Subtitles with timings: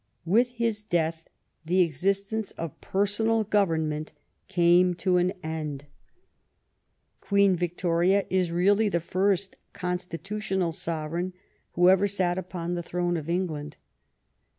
[0.25, 1.21] With his death
[1.63, 4.13] the existence of personal government
[4.47, 5.85] came to an end.
[7.19, 11.33] Queen 62 THE STORY OF GLADSTONE'S LIFE Victoria is really the first constitutional sovereign
[11.73, 13.77] who ever sat upon the throne of England.